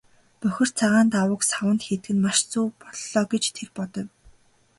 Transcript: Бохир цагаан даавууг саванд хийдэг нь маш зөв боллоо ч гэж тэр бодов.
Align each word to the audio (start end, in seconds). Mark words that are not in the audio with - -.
Бохир 0.41 0.69
цагаан 0.79 1.07
даавууг 1.13 1.41
саванд 1.49 1.81
хийдэг 1.85 2.11
нь 2.15 2.23
маш 2.25 2.37
зөв 2.51 2.67
боллоо 2.81 3.03
ч 3.25 3.27
гэж 3.31 3.43
тэр 3.55 3.69
бодов. 3.77 4.07